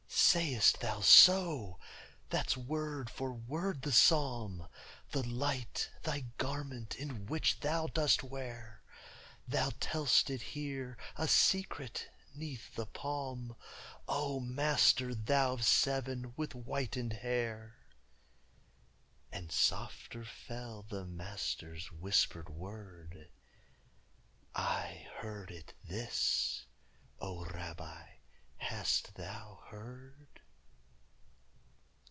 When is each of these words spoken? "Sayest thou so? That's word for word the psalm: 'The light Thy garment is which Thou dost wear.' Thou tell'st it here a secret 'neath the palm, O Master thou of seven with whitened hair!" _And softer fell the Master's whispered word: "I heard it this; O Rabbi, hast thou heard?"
"Sayest 0.33 0.79
thou 0.79 1.01
so? 1.01 1.77
That's 2.29 2.55
word 2.55 3.09
for 3.09 3.33
word 3.33 3.81
the 3.81 3.91
psalm: 3.91 4.69
'The 5.11 5.27
light 5.27 5.89
Thy 6.03 6.21
garment 6.37 6.95
is 6.97 7.11
which 7.11 7.59
Thou 7.59 7.87
dost 7.87 8.23
wear.' 8.23 8.81
Thou 9.45 9.71
tell'st 9.81 10.29
it 10.29 10.41
here 10.55 10.97
a 11.17 11.27
secret 11.27 12.09
'neath 12.33 12.73
the 12.75 12.85
palm, 12.85 13.57
O 14.07 14.39
Master 14.39 15.13
thou 15.13 15.53
of 15.53 15.65
seven 15.65 16.33
with 16.37 16.53
whitened 16.53 17.11
hair!" 17.13 17.75
_And 19.33 19.51
softer 19.51 20.23
fell 20.23 20.83
the 20.83 21.03
Master's 21.03 21.91
whispered 21.91 22.47
word: 22.49 23.29
"I 24.55 25.09
heard 25.17 25.51
it 25.51 25.73
this; 25.83 26.67
O 27.19 27.43
Rabbi, 27.47 28.07
hast 28.63 29.15
thou 29.15 29.59
heard?" 29.71 30.27